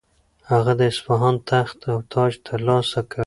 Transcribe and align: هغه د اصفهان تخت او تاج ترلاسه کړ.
هغه 0.51 0.71
د 0.79 0.81
اصفهان 0.91 1.35
تخت 1.49 1.79
او 1.91 1.97
تاج 2.13 2.33
ترلاسه 2.47 2.99
کړ. 3.11 3.19